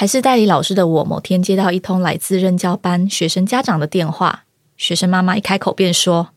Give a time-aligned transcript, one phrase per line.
[0.00, 4.44] 还是代理老师的我，某天接到一通来自任教班学生家长的电话，
[4.76, 6.28] 学生妈妈一开口便说：“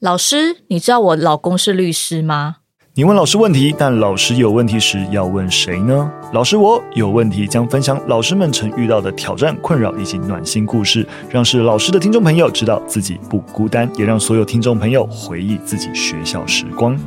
[0.00, 2.56] 老师，你知道我老公是律师吗？”
[2.96, 6.10] 你问老师问题，但老师有问题时要问谁呢？
[6.32, 16.98] 老师我有问题，将分享老师们曾遇到的挑战、困扰以及暖心故事，让是老师的听众朋友知道自己不孤单，也让所有听众朋友回忆自己学校时光。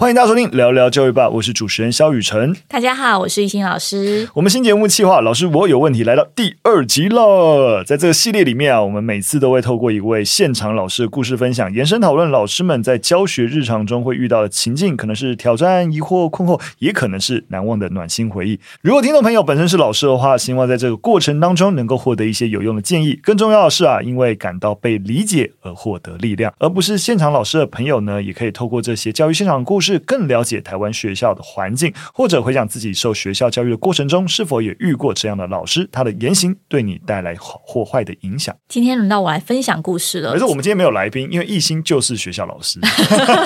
[0.00, 2.56] 欢迎大家收听《聊聊教育吧》，我是主持人肖雨辰。
[2.66, 4.26] 大家好，我是懿心老师。
[4.32, 7.84] 我们新节目企划，老师我有问题来到第二集了。
[7.84, 18.58] 在这个系列里面啊，我们每次都会透过一位现场老师的故事分享，延伸讨论老师们在教学日常中会遇到的情境，可能是挑战、疑惑、困惑，也可能是难忘的暖心回忆。
[18.80, 23.20] 如果听众朋友本身是老师的话，希望在这个过程当中能够获得一些有用的建议。
[23.22, 29.89] 更重要的是啊，因为感到被理解而获得力量，而不是现场老师的朋友呢，也可以透过这些教育现场故事。
[29.92, 35.88] 是更了解台湾学校的环境，或者回想自己受学校教育的过程中，是否也遇过这样的老师？
[35.90, 38.54] 他的言行对你带来好或坏的影响？
[38.68, 40.32] 今天轮到我来分享故事了。
[40.32, 42.78] 可是我们今天没有来宾，因为艺兴就是学校老师，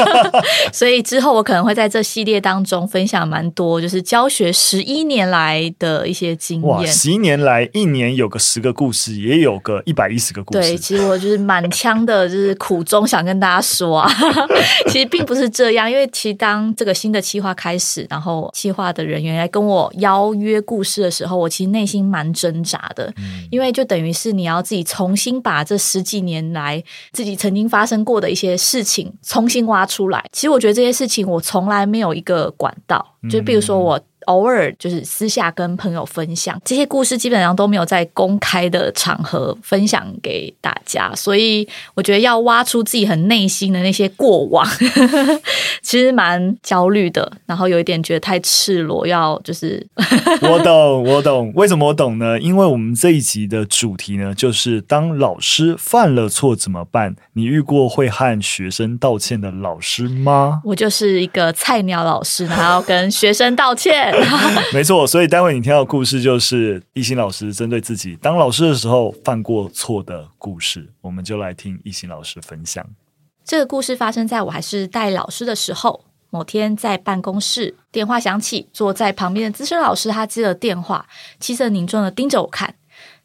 [0.72, 6.68] 所以之后我可能会在这系列当中分享蛮多，就是教学十一年来的一些经验。
[6.68, 10.60] 哇，十一年来，一年有个十个故事，也有个一百一十个故事。
[10.60, 14.12] 对， 其实我就是满腔的，就是苦衷想跟大家说啊，
[14.88, 16.33] 其实并不是这样，因为其实。
[16.34, 30.24] 当这个新的企划开始，然后企划的人员来跟我邀约故事的时候，我其实内心蛮挣扎的，嗯、因为就等于是你要自己重新把这十几年来自己曾经发生过的一些事情重新挖出来。
[30.32, 34.00] 其实我觉得这些事情我从来没有一个管道，就比如说我。
[34.26, 44.66] 偶尔就是私下跟朋友分享这些故事，基本上都没有在公开的场合分享给大家，所以我觉得要挖出自己很内心的那些过往，
[45.82, 47.30] 其实蛮焦虑的。
[47.46, 49.84] 然后有一点觉得太赤裸，要就是
[50.42, 52.38] 我懂，我懂，为什么我懂呢？
[52.40, 57.14] 因为我们这一集的主题呢，就是当老师犯了错怎么办？
[57.34, 60.60] 你遇过会和学生道歉的老师吗？
[60.64, 64.13] 我就是一个菜鸟老师，然后要跟学生道歉。
[64.72, 72.84] 没错，所以待会你听到的故事就是一心老师针对自己当老师的时候犯过错的故事，我们就来听一心老师分享。
[73.44, 81.06] 这个故事发生在我还是带老师的时候，某天在办公室，电话响起，坐在旁边的资深老师他接了电话，
[81.38, 82.74] 气色凝重的盯着我看，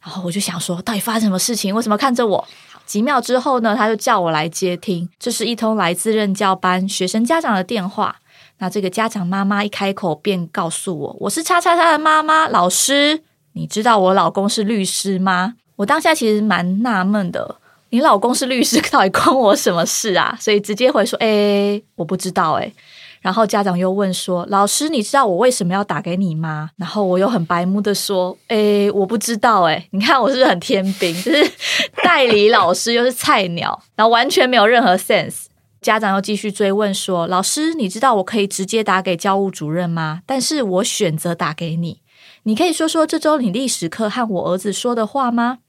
[0.02, 1.74] 然后我就想说，到底发生什么事情？
[1.74, 2.48] 为什么看着我？
[2.86, 8.16] 几秒之后呢，他就叫我来接听，这是一通来自任教班学生家长的电话。
[8.60, 13.22] 那这个家长妈妈一开口便告诉我：“我是叉叉叉的妈妈，老师，
[13.54, 17.56] 你知道我老公是律师吗？”我当下其实蛮纳闷的，
[17.92, 20.38] 你老公是律师，到底关我什么事啊？
[20.40, 22.74] 所以直接回说：“诶，我不知道。”诶，
[23.22, 31.14] 然后家长又问说：“老师，你知道我为什么要打给你吗？”然后我又很白目的说：“诶，我不知道。”诶，你看我是不是很天兵？
[31.24, 31.50] 就是
[32.04, 35.46] 代理老师又是菜鸟，然后完全没有任何 sense。
[35.82, 40.22] 家长又继续追问说：“老师，你知道我可以直接打给教务主任吗？
[40.26, 42.02] 但是我选择打给你，
[42.44, 45.60] 你可以说说这周你历史课和我儿子说的话吗？”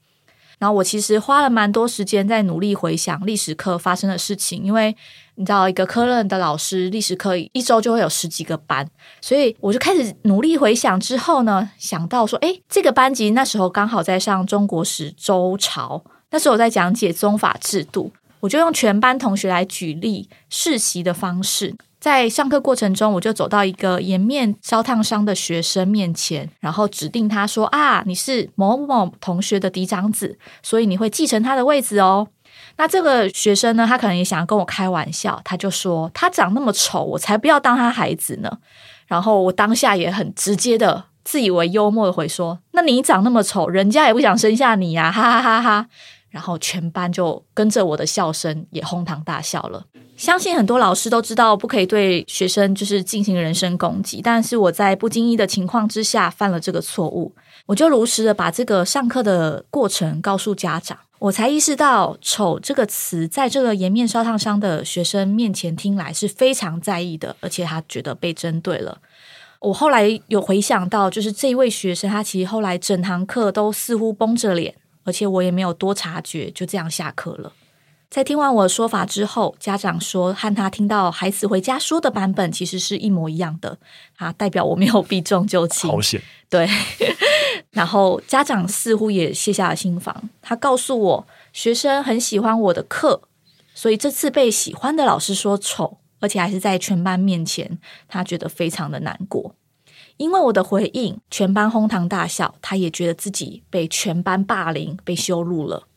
[0.59, 4.95] 然后我其实花了蛮多时间在努力回想历史课发生的事情，因为
[5.33, 8.87] 你知道，一个科任的老师历史课一周就会有十几个班，
[9.21, 10.99] 所以我就开始努力回想。
[10.99, 18.11] 之后呢，想到说：“诶，这个班级那时候刚好在上中国史周朝，那时候我在讲解宗法制度。”
[18.41, 32.27] 我就用全班同学来举例世袭的方式，在上课过程中，我就走到一个颜面烧烫伤的学生面前，然后指定他说：“啊，你是某某同学的嫡长子，所以你会继承他的位置哦。”
[32.77, 38.57] 那这个学生呢，他可能也想要跟我开玩笑，他就说：“他长那么丑，我才不要当他孩子呢。”
[39.07, 45.87] 然后我当下也很直接的、自以为幽默的回说：“那你长那么丑，人家也不想生下你呀！”哈哈哈哈。
[46.31, 49.85] 然后全班就跟着我的笑声也哄堂大笑了。
[50.17, 57.33] 相信很多老师都知道不可以对学生就是进行人身攻击，但是我在不经意的情况之下犯了这个错误，
[57.65, 68.99] 我就如实的把这个上课的过程告诉家长，我才意识到“丑”这个词在这个颜面烧烫伤的学生面前听来是非常在意的，而且他觉得被针对了。
[69.59, 74.75] 我后来有回想到，就是这位学生他其实后来整堂课都似乎绷着脸。
[75.03, 77.53] 而且我也没有多察觉，就这样下课了。
[78.09, 83.77] 在听完我的说法之后，家长说和他听到孩子回家说的版本其实是一模一样的，
[84.17, 85.89] 啊，代表我没有避重就轻。
[85.89, 86.21] 好险！
[86.49, 86.67] 对。
[87.71, 93.21] 然后家长似乎也卸下了心防，他告诉我，学生很喜欢我的课，
[93.73, 99.55] 所以这次被喜欢的老师说丑，而且还是在全班面前，他觉得非常的难过。
[100.21, 105.87] 因为我的回应，全班哄堂大笑，他也觉得自己被全班霸凌、被羞辱了。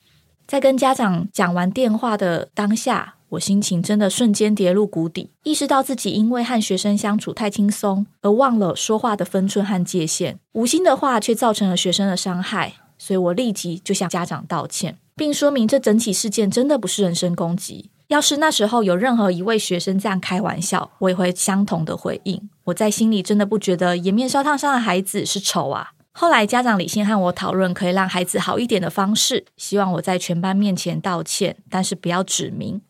[0.46, 17.90] 在跟家长讲完电话的当下，我心情真的瞬间跌入谷底，意识到自己因为和学生相处太轻松，而忘了说话的分寸和界限，无心的话却造成了学生的伤害，所以我立即就向家长道歉，并说明这整起事件真的不是人身攻击。
[18.08, 22.50] 要是那时候有任何一位学生这样开玩笑，我也会相同的回应。
[22.64, 25.92] 我在心里真的不觉得颜面烧烫伤的孩子是丑啊。
[26.12, 32.80] 后来家长理性和我讨论可以让孩子好一点的方式，希望我在全班面前道歉，但是不要指名。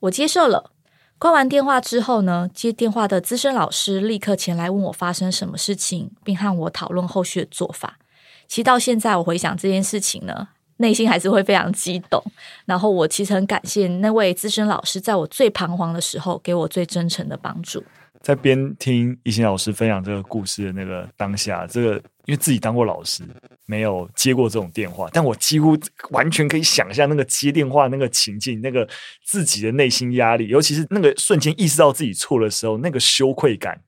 [0.00, 0.72] 我接受了。
[1.18, 7.98] 挂完电话之后呢，接电话的资深老师立刻前来问我发生什么事情，并和我讨论后续的做法。
[8.46, 12.20] 其实到现在我回想这件事情呢，内心还是会非常激动。
[12.66, 17.84] 然后我其实很感谢那位资深老师，在我最彷徨的时候给我最真诚的帮助。
[18.20, 21.92] 在边听一心老师分享这个故事的那个当下，这个
[22.26, 23.22] 因为自己当过老师，
[23.64, 25.78] 没有接过这种电话，但我几乎
[26.10, 28.86] 完全可以想象那个接电话那个情境，那个
[29.24, 33.80] 自己的内心压力，尤其是那个瞬间意识到自己错的时候，那个羞愧感，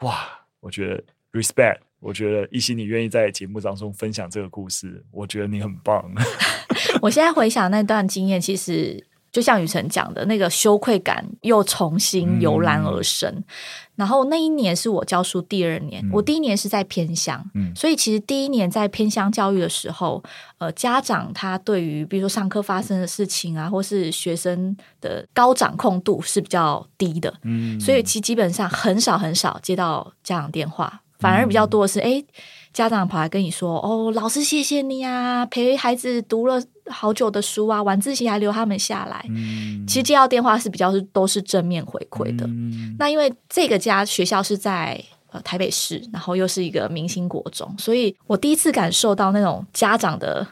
[0.00, 0.28] 哇！
[0.58, 1.00] 我觉得
[1.32, 6.04] respect，我觉得一心你愿意在节目当中分享这个故事，我觉得你很棒。
[7.02, 9.04] 我现在回想那段经验，其实。
[9.32, 13.30] 就像雨辰讲的，那个羞愧感又重新油然而生。
[13.30, 13.44] 嗯、
[13.96, 20.24] 然后那一年是我教书第二年，嗯、我第一年是在偏乡，嗯、所以其实第一年在偏乡教育的时候，
[20.56, 32.24] 呃，家长他对于比如说上课发生的事情啊，或是学生的高掌控度是比较低的，嗯、所以其实基本上很少很少接到家长电话，反而比较多的是，哎、嗯，
[32.72, 36.62] 家长跑来跟你说，哦，老师谢谢你啊，陪孩子读了。
[36.88, 39.26] 好久的书啊，晚自习还留他们下来。
[39.28, 42.46] 嗯、其实接到电话是比较是都是正面回馈的。
[42.46, 45.02] 嗯、那因为这个家学校是在
[45.32, 50.46] 呃台北市，然后又是一个明星国中，所以我第一次感受到那种家长的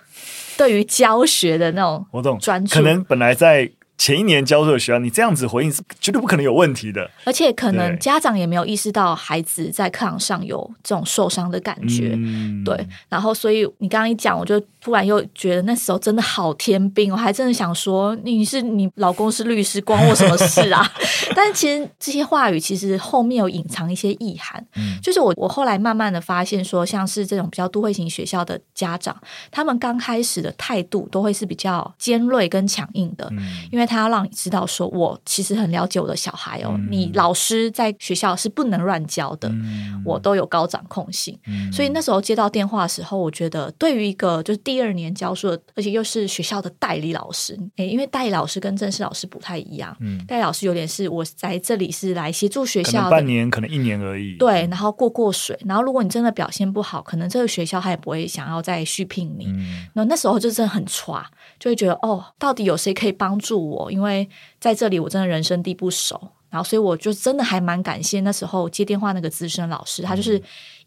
[0.59, 2.75] 对于教学的那种我懂专注。
[2.75, 3.71] 可能本来在。
[3.97, 7.09] 前一年教授的学校，你这样子回应是绝对不可能有问题的。
[7.25, 12.87] 而且可能家长也没有意识到孩子在课堂上有这种受伤的感觉，嗯、对。
[13.09, 20.85] 然后，所以你刚刚一讲，我就突然又觉得那时候真的好天兵，我还真的想说，你是你老公是律师，关我什么事啊？
[21.35, 29.17] 但其实这些话语其实后面有隐藏一些意涵，嗯、就是我我后来慢慢的发现说，像是这种比较都会型学校的家长，
[29.53, 33.39] 他们刚开始的态度都会是比较尖锐跟强硬的，嗯、
[33.71, 33.84] 因为。
[33.87, 36.73] 他要让你知道，说我其实很了解我的小孩哦。
[36.75, 41.39] 嗯、你老师在学校是不能乱教的，嗯、我都有高掌控性。
[41.47, 49.97] 嗯、所以那时候接到电话的时候，我觉得对于一个就是第二年教书的，而且又是学校的代理老师，诶，因为代理老师跟正式老师不太一样。
[50.01, 54.37] 嗯、代理老师有点是我在这里是来协助学校的，半年可能一年而已。
[54.37, 55.59] 对，然后过过水。
[55.65, 59.47] 然后如果你真的表现不好，可能这个学校他也不会想要再续聘你。
[59.47, 61.27] 嗯、那那时候就真的很差，
[61.59, 63.74] 就会觉得哦，到底有谁可以帮助我？
[63.91, 64.29] 因为
[64.61, 70.41] 在这里我真的人生地不熟，然后所以我就真的还蛮感谢那时候接电话那个资深老师，他就是。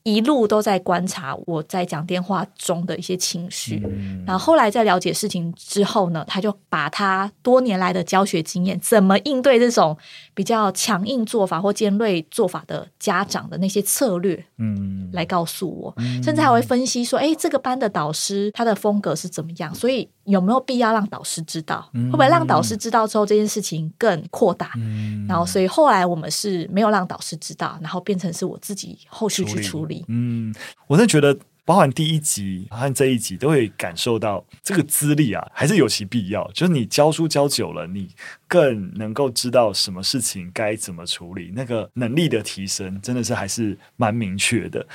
[0.04, 9.98] 一路都在观察我在讲电话中的一些情绪，嗯、然后后来在了解事情之后呢，他就把他多年来的教学经验，怎么应对这种
[10.34, 21.90] 比较强硬做法或尖锐做法的家长的那些策略，嗯，来告诉我，嗯、甚至还会分析说，哎，这个班的导师他的风格是怎么样，所以有没有必要让导师知道？
[21.94, 24.72] 会不会让导师知道之后这件事情更扩大？
[24.76, 30.04] 嗯、然后所以后来我们是没有让导师知道，然后变成是我自己后续去处理。
[30.10, 30.54] 嗯，
[30.88, 36.46] 我是觉得，包含第一集和这一集，都会感受到这个资历啊，还是有其必要。
[36.54, 38.10] 就是你教书教久了，你
[38.48, 44.86] 更能够知道什么事情该怎么处理，那个能力的提升，真的是还是蛮明确的。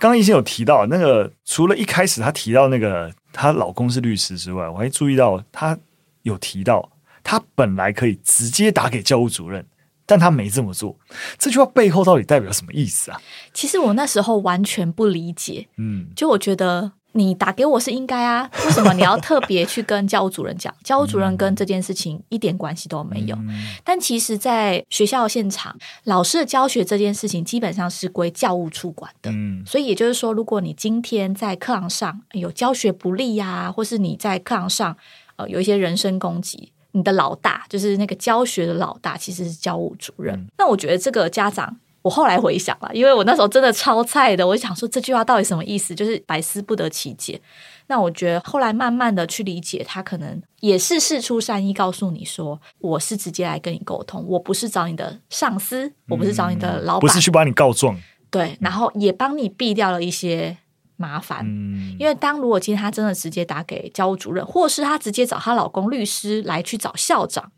[0.00, 5.78] 刚刚已经有提到那个，除了一开始他提到那个她老公是律师之外，我还注意到她
[6.22, 6.90] 有提到，
[7.22, 9.64] 她本来可以直接打给教务主任。
[10.10, 10.98] 但他没这么做，
[11.36, 13.20] 这句话背后到底代表什么意思啊？
[13.52, 20.72] 其实我那时候完全不理解，嗯，就我觉得你打给我是应该啊，为什么你要特别去跟教务主任讲？
[20.84, 23.34] 教务主任跟这件事情一点关系都没有。
[23.36, 23.48] 嗯、
[23.82, 34.96] 但其实，在学校现场，老师的教学这件事情基本上是归教务处管的，嗯，所以也就是说，如果你今天在课堂上有教学不力呀、啊，或是你在课堂上
[35.36, 36.72] 呃有一些人身攻击。
[36.92, 40.34] 你的老大就是那个教学的老大，其实是教务主任。
[40.34, 47.40] 嗯、那我觉得这个家长，我后来回想了，因为我那时候真的超菜的，我想说这句话到底什么意思，就是百思不得其解。
[47.88, 57.98] 那我觉得后来慢慢的去理解，他可能也是事出善意，告诉你说，我是直接来跟你沟通，我不是找你的上司，我不是找你的老板，不是去把你告状。
[58.30, 60.56] 对，然后也帮你避掉了一些
[60.98, 61.40] 麻烦。
[61.46, 67.50] 嗯，因为当如果今天他真的直接打给教务主任，或是他直接找她老公律师来去找校长，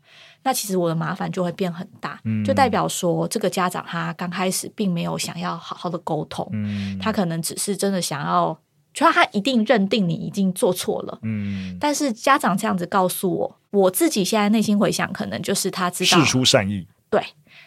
[0.43, 2.21] 那其实我的麻烦就会变很大。
[2.23, 8.57] 嗯，就代表说这个家长他刚开始并没有想要好好的沟通，嗯，他可能只是真的想要，
[8.93, 11.19] 就他一定认定你已经做错了。
[11.23, 16.87] 嗯，但是家长这样子告诉我，我自己现在内心回想，可能就是他知道事出善意。
[17.11, 17.23] 对。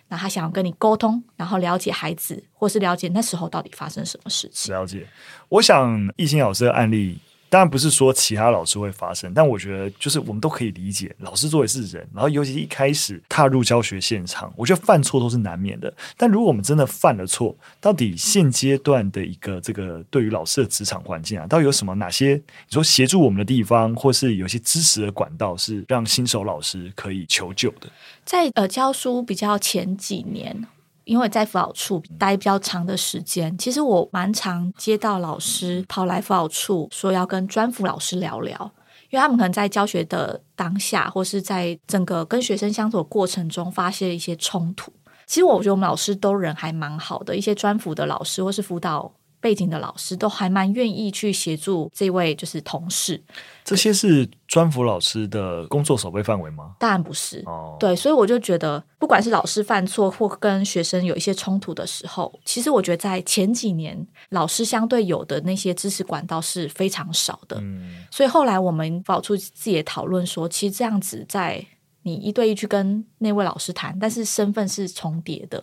[0.08, 4.74] 那他想要跟你沟通，然后了解孩子，或是了解那时候到底发生什么事情。
[4.74, 5.06] 了解，
[5.48, 7.20] 我想艺兴老师的案例。
[7.54, 15.94] 当然不是说其他老师会发生，但我觉得就是我们都可以理解，老师作为是人，然后尤其一开始踏入教学现场，我觉得犯错都是难免的。
[16.16, 27.86] 但如果我们真的犯了错，到底现阶段的一个这个对于老师的职场环境啊，到底有什么哪些你说协助我们的地方，或是有些支持的管道，是让新手老师可以求救的？
[28.24, 30.66] 在呃教书比较前几年。
[31.04, 38.72] 因为在辅导处待比较长的时间，其实我蛮常接到老师跑来辅导处说要跟专辅老师聊聊，
[39.10, 44.92] 因为他们可能在教学的当下，或是在整个跟学生相处的过程中发现了一些冲突。
[45.26, 49.10] 其实我觉得我们老师都人还蛮好的，一些专辅的老师或是辅导
[49.44, 53.22] 背景的老师都还蛮愿意去协助这位就是同事。
[53.62, 56.76] 这些是专辅老师的工作守备范围吗？
[56.78, 57.42] 当然不是。
[57.44, 67.58] 哦，对，所以我就觉得，不管是老师犯错或跟学生有一些冲突的时候，其实我觉得在前几年，老师相对有的那些知识管道是非常少的。
[67.60, 71.62] 嗯，所以后来我们保出自己也讨论说，其实这样子在
[72.04, 75.62] 你一对一去跟那位老师谈，但是身份是重叠的。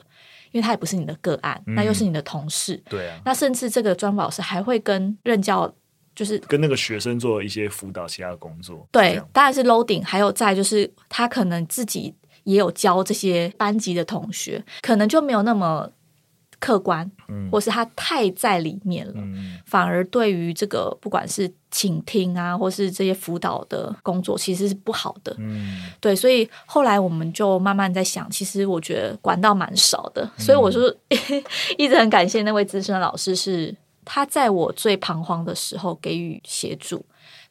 [0.52, 3.20] 因为他也不是你的个案，嗯、那又是你的同事，对啊。
[3.26, 5.74] 那甚至这个专辅老师还会跟任教，
[6.16, 8.88] 就是跟那个学生做一些辅导其他的工作。
[8.92, 15.90] 对，当然是 loading，还有再就是他可能自己也有教这些班级的同学，可能就没有那么。
[16.62, 17.10] 客观，
[17.52, 25.36] 或是他太在里面了，嗯、反而对于这个不管是倾听啊，或是这些辅导的工作，其实是不好的。
[25.40, 30.82] 嗯，对，所以后来我们就慢慢在想，其实我觉得管道蛮少的，嗯、所以我说
[31.80, 33.76] 一直很感谢那位资深的老师，是
[34.06, 37.04] 他在我最彷徨的时候给予协助。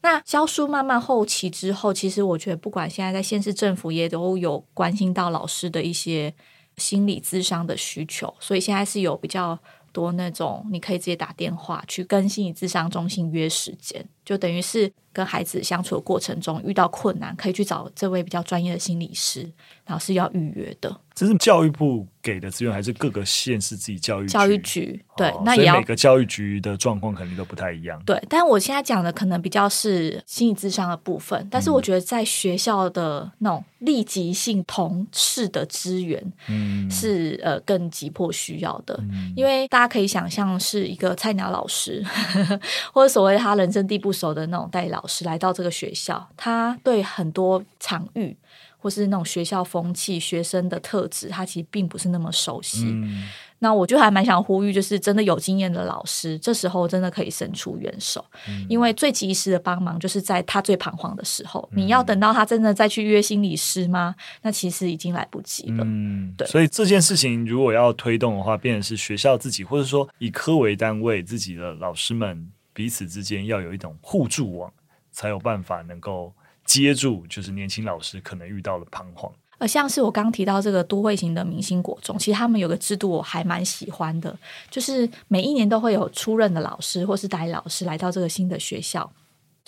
[0.02, 6.33] 那教书慢慢后期之后，其实我觉得不管现在在县市政府也都有关心到老师的一些。
[6.80, 9.56] 心理智商的需求，所以现在是有比较
[9.92, 19.40] 多那种，你可以直接打电话去跟心理智商中心约时间，就等于是跟孩子相处的过程中遇到困难，可以去找这位比较专业的心理师，
[19.84, 21.00] 然后是要预约的。
[21.12, 24.32] 这是教育部给的资源，还是各个县市自己教育局？
[24.32, 28.00] 教育局对，哦、那也要每个教育局的状况肯定都不太一样。
[28.06, 42.02] 对，但我现在讲的可能比较是心理智商的部分，但是我觉得在学校的那种立即性同事的资源，嗯，是呃更急迫需要的，嗯、因为大家可以想象是一个菜鸟老师，
[42.94, 48.37] 或者所谓他人生地不熟的那种代理老师来到这个学校，他对很多场域。
[48.83, 52.87] 或是那种学校风气、学生的特质，他其实并不是那么熟悉。
[52.87, 61.69] 嗯、那我就还蛮想呼吁，就是真的有经验的老师，这时候真的可以伸出援手，嗯、因为最及时的帮忙就是在他最彷徨的时候。
[61.73, 64.15] 嗯、你要等到他真的再去约心理师吗？
[64.41, 65.85] 那其实已经来不及了。
[65.85, 66.49] 嗯，对。
[66.49, 74.72] 所以这件事情如果要推动的话，变成是学校自己，或者说以科为单位，自己的老师们彼此之间要有一种互助网，
[75.12, 76.32] 才有办法能够。
[76.64, 84.38] 接住就是年轻老师可能遇到了彷徨，而像是我刚提到这个都会型的明星国中，其实他们有个制度我还蛮喜欢的，
[84.70, 89.10] 就是每一年都会有出任的老师或是代理老师来到这个新的学校。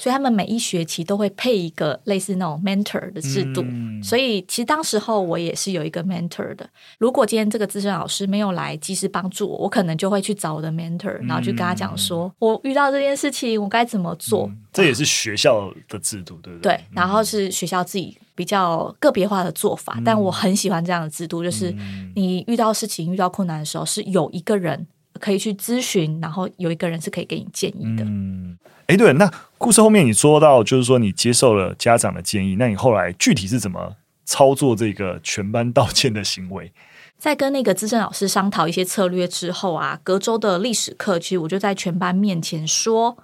[0.03, 6.69] 所以他们每一学期都会配一个类似那种 mentor 的制度，嗯、所以其实当时候我也是有一个 mentor 的。
[6.99, 14.49] 如果今天这个资深老师没有来及时帮助我，我可能就会去找我的 mentor，然后去跟他讲说，嗯、我遇到这件事情，我该怎么做。
[14.49, 16.75] 嗯、这也是学校的制度，对不对？
[16.75, 21.73] 对，然后是学校自己比较个别化的做法，嗯、但我很喜欢这样的制度，就是
[22.17, 24.85] 你遇到事情、遇到困难的时候，是有一个人
[25.21, 28.03] 可以去咨询，然后有一个人是可以给你建议的。
[28.03, 29.31] 嗯哎，对，那
[29.63, 36.73] 故事后面你说到，就是说你接受了家长的建议，那你后来具体是怎么操作这个全班道歉的行为？
[37.17, 43.17] 在跟那个资深老师商讨一些策略之后啊，隔周的历史课，其实我就在全班面前说，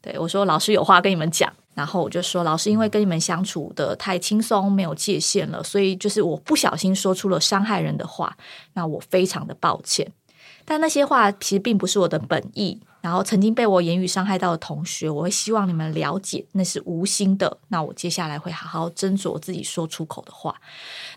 [0.00, 8.34] 对，我说老师有话跟你们讲，然后我就说老师因为跟你们相处得太轻松，没有界限了，所以就是我不小心说出了伤害人的话，
[8.72, 10.10] 那我非常的抱歉，
[10.64, 12.80] 但那些话其实并不是我的本意。
[13.02, 17.58] 然后曾经被我言语伤害到的同学，我会希望你们了解，那是无心的。
[17.68, 20.54] 那我接下来会好好斟酌自己说出口的话。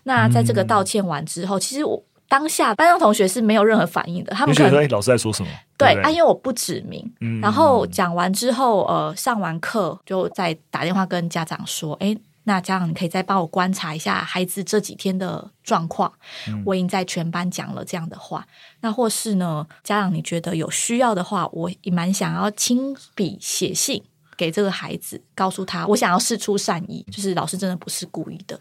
[0.02, 5.48] 那在这个道歉完之后，嗯、其实我当下班上同学是没有任何反应的，他们可能觉得老师在说什么？
[5.78, 12.16] 对，对啊，因为我不指名，嗯、然后讲完之后，呃，上完课就再打电话跟家长说，哎，
[12.48, 16.12] 那家长你可以再帮我观察一下孩子这几天的状况，
[16.46, 18.46] 嗯、我已经在全班讲了这样的话，
[18.80, 24.00] 那或是呢，家长你觉得有需要的话，我也蛮想要亲笔写信
[24.36, 28.58] 给这个孩子，告诉他我想要释出善意，就是老师真的不是故意的。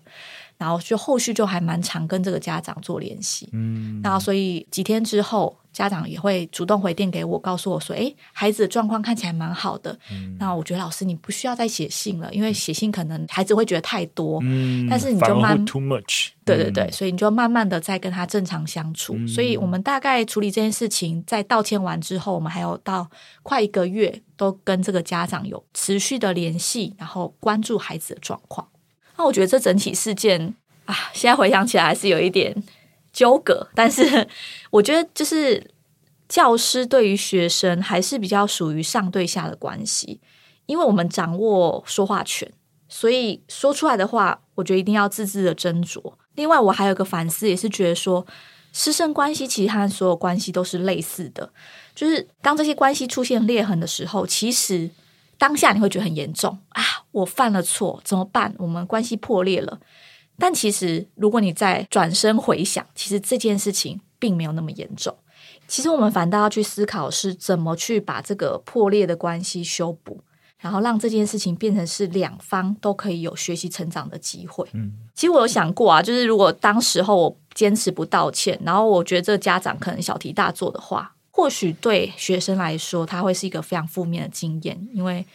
[0.58, 9.92] 然后就后续就还蛮常跟这个家长做联系，嗯，然后所以几天之后，家长也会主动回电给我，告诉我说：“哎，孩子的状况看起来蛮好的。
[10.10, 19.16] 嗯”那我觉得老师你不需要再写信了，因为写信可能孩子会觉得太多，嗯，但是你就慢，too much，对对对，所以你就慢慢的再跟他正常相处。
[19.18, 23.10] 嗯，所以我们大概处理这件事情，在道歉完之后，我们还有到
[23.44, 28.66] 快一个月都跟这个家长有持续的联系，然后关注孩子的状况。
[29.18, 30.54] 那我觉得这整体事件
[30.86, 32.56] 啊，现在回想起来还是有一点
[33.16, 33.68] 纠葛。
[33.74, 34.28] 但是
[34.70, 35.72] 我觉得，就是
[36.28, 40.20] 教师对于学生还是比较属于上对下的关系，
[40.66, 42.52] 因为我们掌握说话权，
[42.90, 46.14] 所以说出来的话，我觉得一定要字字的斟酌。
[46.36, 48.28] 另外，我还有个反思，也是觉得说，
[48.74, 51.50] 师生关系其实和所有关系都是类似的，
[51.96, 54.92] 就是当这些关系出现裂痕的时候，其实。
[55.38, 56.82] 当下你会觉得很严重啊！
[57.12, 58.56] 我犯了错怎么办？
[58.58, 59.78] 我们关系破裂了。
[60.38, 65.16] 但其实，如果你再转身回想，其实这件事情并没有那么严重。
[65.68, 70.22] 其实我们反倒要去思考是怎么去把这个破裂的关系修补，
[70.60, 74.68] 然后让这件事情变成是两方都可以有学习成长的机会。
[74.74, 81.12] 嗯，其实我有想过啊，就是如果当时候我坚持不道歉，然后我觉得这个家长可能小题大做的话。
[81.32, 85.26] 或许对学生来说，他会是一个非常负面的经验，因为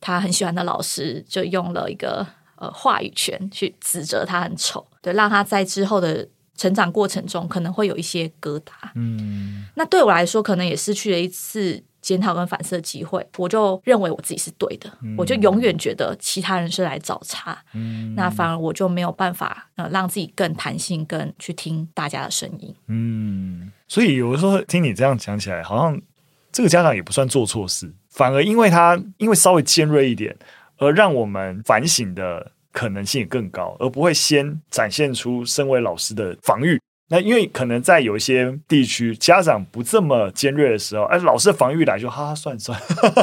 [0.00, 2.26] 他很喜欢的老师就用了一个
[2.60, 8.70] 呃话语权去指责他很丑，对，让他在之后的成长过程中可能会有一些疙瘩。
[8.94, 11.82] 嗯，那对我来说，可能也失去了一次。
[12.02, 22.74] 检讨跟反思的机会，我就认为我自己是对的，嗯、我就永远觉得其他人是来找茬，嗯、那反而我就没有办法呃让自己更弹性，更去听大家的声音。
[22.86, 26.00] 嗯，所以有的时候听你这样讲起来，好像
[26.50, 30.34] 这个家长也不算做错事，反而因为他因为稍微尖锐一点，
[30.80, 36.80] 而让我们反省的可能性也更高，而不会先展现出身为老师的防御。
[37.12, 42.80] 那因为可能在有一些地区，家长不这么尖锐的时候，哎，老师的防御来就哈哈算算，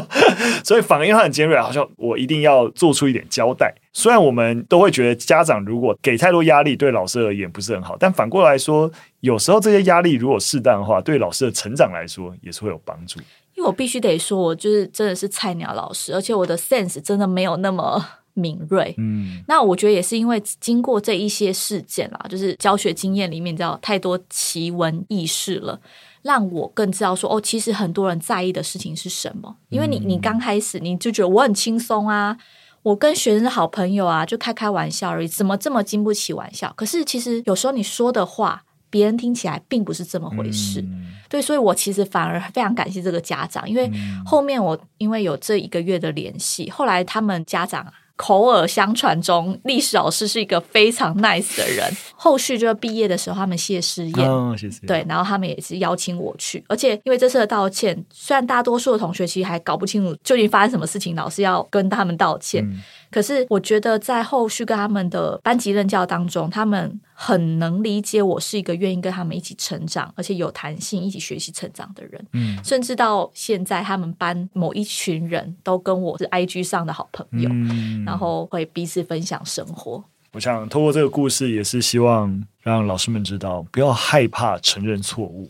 [0.62, 3.74] 所以反而因为他很尖锐，好像我一定要做出一点交代。
[3.94, 8.92] 虽然我们都会觉得家长如果给太多压力，对老师而言不是很好，但反过来说，
[9.22, 13.22] 有时候这些压力如果适当的话，对老师的成长来说也是会有帮助。
[13.58, 18.06] 因为我必须得说，我就是真的是菜鸟老师，而且我的 sense 真的没有那么。
[18.40, 25.82] 敏锐，嗯，那我觉得也是因为经过这一些事件啦，就是教学经验里面，知道太多奇闻异事了，
[26.22, 29.56] 让我更知道说，哦，其实很多人在意的事情是什么。
[29.70, 32.38] 因为你，你刚开始你就觉得我很轻松啊，
[32.84, 36.72] 我跟学生是好朋友啊，就开开玩笑而已，怎么这么经不起玩笑？
[36.78, 40.82] 可是其实有时候你说的话，别人听起来并不是这么回事。
[40.82, 43.92] 嗯、对，所以我其实反而非常感谢这个家长，因为
[44.26, 47.86] 后面我因为有这一个月的联系，后来他们家长。
[48.20, 51.88] 口耳相传中，历史老师是一个非常 nice 的人。
[52.18, 56.64] 后续就是毕业的时候，他们谢师宴，哦、谢谢对，然后他们也是邀请我去。
[56.68, 62.66] 而且因为这次的道歉，虽然大多数的同学其实还搞不清楚究竟发生什么事情，老师要跟他们道歉。
[62.66, 72.26] 嗯可是我觉得在后续跟他们的班级任教当中，他们很能理解我是一个愿意跟他们一起成长，而且有弹性、一起学习成长的人。
[72.34, 80.04] 嗯，甚至到现在，他们班某一群人都跟我是 IG 上的好朋友，嗯，然后会彼此分享生活。
[80.34, 85.48] 我想通过这个故事，也是希望让老师们知道，不要害怕承认错误。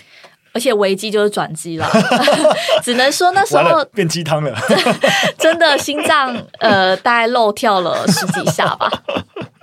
[0.57, 1.87] 而且危机就是转机了，
[2.81, 4.57] 只能说那时候变鸡汤了，
[5.37, 8.91] 真的心脏呃大概漏跳了十几下吧。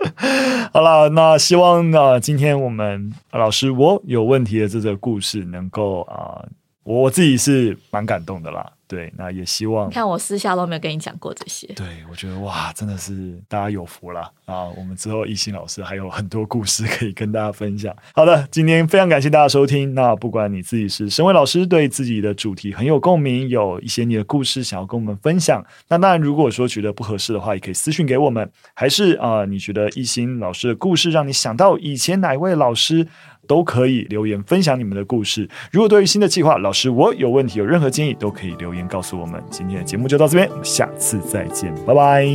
[0.72, 6.48] 好了，那希望啊、呃，今天我们老师我有问题的这个故事能够啊、呃，
[6.84, 8.64] 我自己是蛮感动的啦。
[8.94, 9.90] 对，那也希望。
[9.90, 11.66] 看我私下都没有跟你讲过这些。
[11.74, 14.66] 对，我觉得哇，真的是大家有福了啊！
[14.76, 17.92] 我们之后懿心老师还有很多故事可以跟大家分享。
[18.14, 19.94] 好的，今天非常感谢大家收听。
[19.94, 28.48] 那不管你自己是身为老师，对自己的主题很有共鸣，有一些你的故事想要跟我们分享，那当然如果说觉得不合适的话，也可以私讯给我们。
[28.74, 33.08] 还是啊、呃，你觉得懿心老师的故事让你想到以前哪一位老师？
[33.46, 35.48] 都可以留言分享你们的故事。
[35.70, 39.42] 如果对于新的计划，老师我有问题，有任何建议，都可以留言告诉我们。
[39.50, 42.26] 今天的节目就到这边，我们下次再见，拜拜，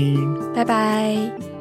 [0.56, 1.59] 拜拜。